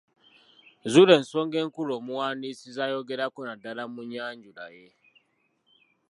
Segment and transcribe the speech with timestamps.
[0.91, 4.87] Zuula ensonga enkulu omuwandiisi z'ayogerako naddala mu nnyanjula ye.